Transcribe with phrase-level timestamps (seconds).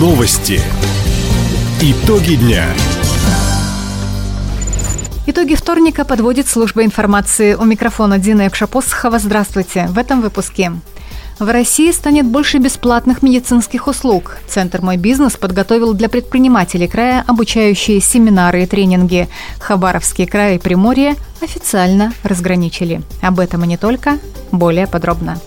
[0.00, 0.62] Новости.
[1.82, 2.64] Итоги дня.
[5.26, 7.52] Итоги вторника подводит служба информации.
[7.52, 9.18] У микрофона Дина Якшапосхова.
[9.18, 9.88] Здравствуйте.
[9.90, 10.72] В этом выпуске.
[11.38, 14.38] В России станет больше бесплатных медицинских услуг.
[14.48, 19.28] Центр «Мой бизнес» подготовил для предпринимателей края обучающие семинары и тренинги.
[19.58, 23.02] Хабаровский край и Приморье официально разграничили.
[23.20, 24.18] Об этом и не только.
[24.50, 25.38] Более подробно.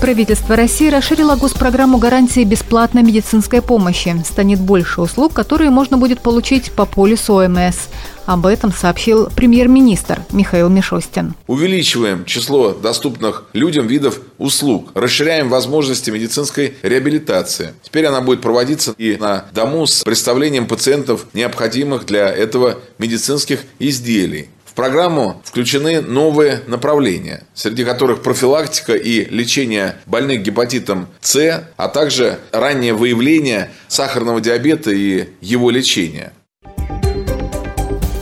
[0.00, 4.14] Правительство России расширило госпрограмму гарантии бесплатной медицинской помощи.
[4.24, 7.88] Станет больше услуг, которые можно будет получить по полису ОМС.
[8.24, 11.34] Об этом сообщил премьер-министр Михаил Мишустин.
[11.48, 17.74] Увеличиваем число доступных людям видов услуг, расширяем возможности медицинской реабилитации.
[17.82, 24.48] Теперь она будет проводиться и на дому с представлением пациентов необходимых для этого медицинских изделий
[24.78, 32.94] программу включены новые направления, среди которых профилактика и лечение больных гепатитом С, а также раннее
[32.94, 36.30] выявление сахарного диабета и его лечение.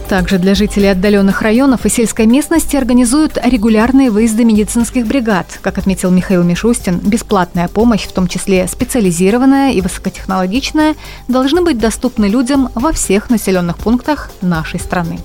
[0.08, 5.59] Также для жителей отдаленных районов и сельской местности организуют регулярные выезды медицинских бригад.
[5.61, 10.94] Как отметил Михаил Мишустин, бесплатная помощь, в том числе специализированная и высокотехнологичная,
[11.28, 15.19] должны быть доступны людям во всех населенных пунктах нашей страны.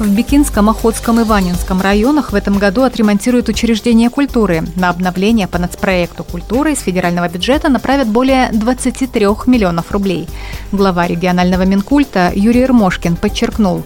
[0.00, 4.64] В Бикинском, Охотском и Ванинском районах в этом году отремонтируют учреждения культуры.
[4.74, 10.26] На обновление по нацпроекту культуры из федерального бюджета направят более 23 миллионов рублей.
[10.72, 13.82] Глава регионального Минкульта Юрий Ермошкин подчеркнул,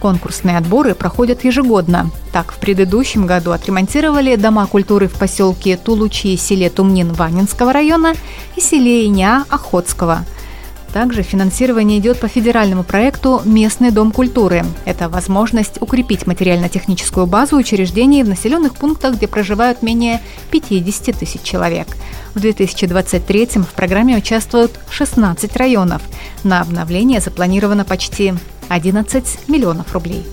[0.00, 2.10] Конкурсные отборы проходят ежегодно.
[2.32, 8.14] Так, в предыдущем году отремонтировали дома культуры в поселке Тулучи селе Тумнин Ванинского района
[8.56, 10.24] и селе Иня Охотского–
[10.92, 14.64] также финансирование идет по федеральному проекту «Местный дом культуры».
[14.84, 20.20] Это возможность укрепить материально-техническую базу учреждений в населенных пунктах, где проживают менее
[20.50, 21.88] 50 тысяч человек.
[22.34, 26.02] В 2023 в программе участвуют 16 районов.
[26.44, 28.34] На обновление запланировано почти
[28.68, 30.24] 11 миллионов рублей.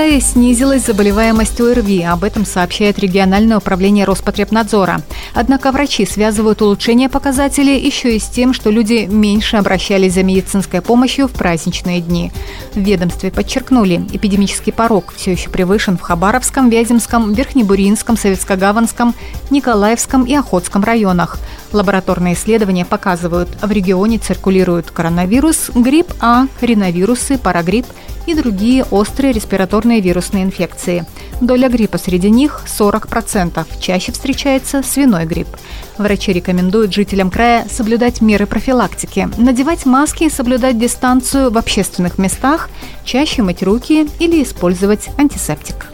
[0.00, 2.04] Крае снизилась заболеваемость ОРВИ.
[2.04, 5.02] Об этом сообщает региональное управление Роспотребнадзора.
[5.34, 10.80] Однако врачи связывают улучшение показателей еще и с тем, что люди меньше обращались за медицинской
[10.80, 12.32] помощью в праздничные дни.
[12.74, 19.14] В ведомстве подчеркнули, эпидемический порог все еще превышен в Хабаровском, Вяземском, Верхнебуринском, Советскогаванском,
[19.50, 21.38] Николаевском и Охотском районах.
[21.72, 27.86] Лабораторные исследования показывают, в регионе циркулирует коронавирус, грипп А, риновирусы, парагрипп
[28.26, 31.04] и другие острые респираторные вирусные инфекции.
[31.40, 33.66] Доля гриппа среди них 40%.
[33.80, 35.48] Чаще встречается свиной грипп.
[35.96, 42.68] Врачи рекомендуют жителям края соблюдать меры профилактики, надевать маски и соблюдать дистанцию в общественных местах,
[43.04, 45.86] чаще мыть руки или использовать антисептик.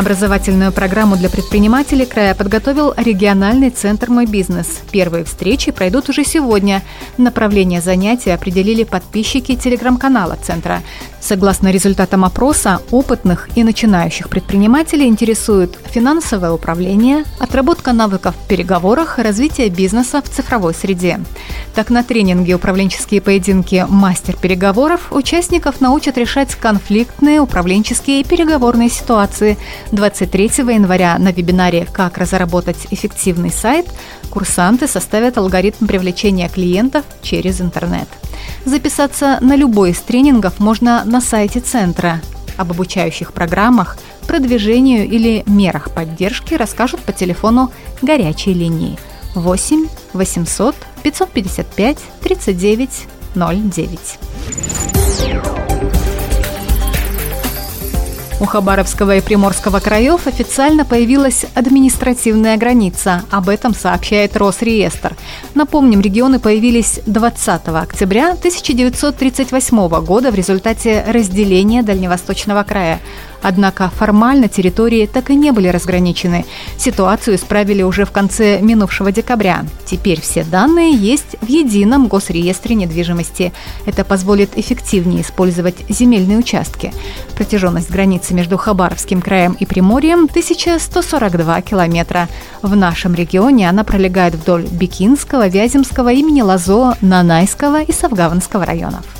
[0.00, 4.80] Образовательную программу для предпринимателей края подготовил региональный центр «Мой бизнес».
[4.90, 6.82] Первые встречи пройдут уже сегодня.
[7.18, 10.80] Направление занятий определили подписчики телеграм-канала центра.
[11.20, 19.68] Согласно результатам опроса, опытных и начинающих предпринимателей интересует финансовое управление, отработка навыков в переговорах, развитие
[19.68, 21.20] бизнеса в цифровой среде.
[21.74, 23.86] Так, на тренинге «Управленческие поединки.
[23.88, 29.58] Мастер переговоров» участников научат решать конфликтные управленческие и переговорные ситуации.
[29.92, 30.44] 23
[30.74, 33.86] января на вебинаре «Как разработать эффективный сайт»
[34.30, 38.08] курсанты составят алгоритм привлечения клиентов через интернет.
[38.64, 42.20] Записаться на любой из тренингов можно на сайте центра.
[42.56, 48.98] Об обучающих программах, продвижению или мерах поддержки расскажут по телефону горячей линии
[49.34, 52.90] 8 800 555 39
[53.34, 54.99] 09.
[58.40, 63.22] У Хабаровского и Приморского краев официально появилась административная граница.
[63.30, 65.14] Об этом сообщает Росреестр.
[65.54, 73.00] Напомним, регионы появились 20 октября 1938 года в результате разделения Дальневосточного края.
[73.42, 76.44] Однако формально территории так и не были разграничены.
[76.76, 79.64] Ситуацию исправили уже в конце минувшего декабря.
[79.86, 83.52] Теперь все данные есть в едином госреестре недвижимости.
[83.86, 86.92] Это позволит эффективнее использовать земельные участки.
[87.36, 92.28] Протяженность границы между Хабаровским краем и Приморьем 1142 километра.
[92.62, 99.19] В нашем регионе она пролегает вдоль Бикинского, Вяземского, имени Лазо, Нанайского и Савгаванского районов.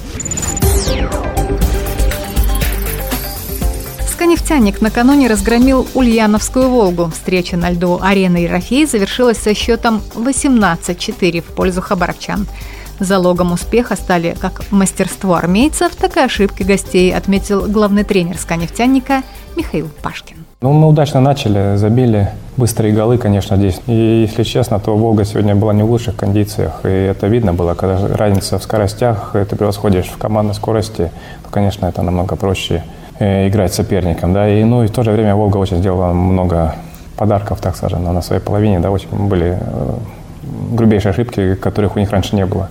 [4.27, 7.11] «Нефтяник» накануне разгромил Ульяновскую «Волгу».
[7.13, 12.47] Встреча на льду арены Ерофей завершилась со счетом 18-4 в пользу хабаровчан.
[12.99, 19.23] Залогом успеха стали как мастерство армейцев, так и ошибки гостей, отметил главный тренер «Сканефтяника»
[19.57, 20.37] Михаил Пашкин.
[20.61, 22.29] Ну, мы удачно начали, забили
[22.59, 23.81] быстрые голы, конечно, здесь.
[23.87, 26.81] И, если честно, то «Волга» сегодня была не в лучших кондициях.
[26.85, 31.11] И это видно было, когда разница в скоростях, ты превосходишь в командной скорости,
[31.43, 32.83] то, конечно, это намного проще
[33.21, 34.33] играть соперником.
[34.33, 34.49] Да?
[34.49, 36.75] И, ну, и в то же время «Волга» очень сделала много
[37.17, 38.81] подарков, так скажем, на своей половине.
[38.81, 39.95] Да, очень были э,
[40.73, 42.71] грубейшие ошибки, которых у них раньше не было.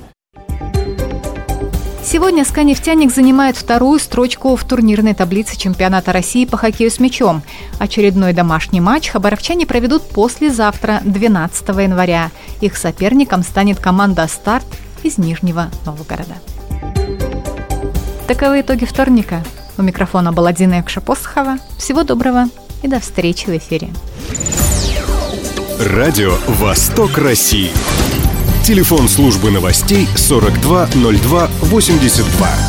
[2.12, 7.44] Сегодня СКА «Нефтяник» занимает вторую строчку в турнирной таблице чемпионата России по хоккею с мячом.
[7.78, 12.32] Очередной домашний матч хабаровчане проведут послезавтра, 12 января.
[12.62, 14.66] Их соперником станет команда «Старт»
[15.04, 16.34] из Нижнего Новгорода.
[18.28, 19.44] Таковы итоги вторника.
[19.80, 21.58] У микрофона была Дина Экшапосхова.
[21.78, 22.50] Всего доброго
[22.84, 23.88] и до встречи в эфире.
[25.80, 27.72] Радио «Восток России».
[28.66, 32.69] Телефон службы новостей 420282.